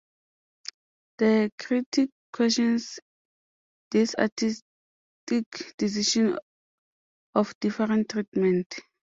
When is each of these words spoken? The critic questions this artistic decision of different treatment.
The 1.19 1.51
critic 1.59 2.09
questions 2.33 2.97
this 3.91 4.15
artistic 4.15 4.63
decision 5.77 6.39
of 7.35 7.53
different 7.59 8.09
treatment. 8.09 8.79